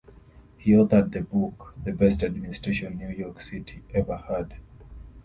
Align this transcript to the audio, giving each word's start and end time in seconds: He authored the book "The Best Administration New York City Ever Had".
He 0.57 0.71
authored 0.71 1.11
the 1.11 1.21
book 1.21 1.75
"The 1.83 1.91
Best 1.93 2.23
Administration 2.23 2.97
New 2.97 3.09
York 3.09 3.39
City 3.39 3.83
Ever 3.93 4.17
Had". 4.17 4.57